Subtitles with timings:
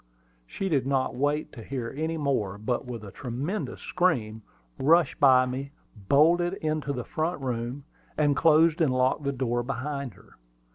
[0.47, 4.41] She did not wait to hear any more, but, with a tremendous scream,
[4.79, 5.73] rushed by me,
[6.09, 7.83] bolted into the front room,
[8.17, 10.37] and closed and locked the door behind her.